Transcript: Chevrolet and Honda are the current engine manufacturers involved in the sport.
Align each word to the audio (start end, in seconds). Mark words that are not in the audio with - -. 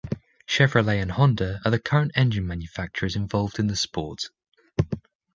Chevrolet 0.47 0.99
and 0.99 1.11
Honda 1.11 1.61
are 1.63 1.69
the 1.69 1.77
current 1.77 2.09
engine 2.15 2.47
manufacturers 2.47 3.15
involved 3.15 3.59
in 3.59 3.67
the 3.67 3.75
sport. 3.75 4.31